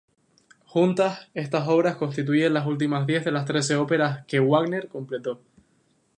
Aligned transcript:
Juntas, 0.65 1.27
estas 1.35 1.67
obras 1.67 1.95
constituyen 1.95 2.55
las 2.55 2.65
últimas 2.65 3.05
diez 3.05 3.23
de 3.23 3.29
las 3.29 3.45
trece 3.45 3.75
óperas 3.75 4.25
que 4.25 4.39
Wagner 4.39 4.87
completó. 4.87 5.43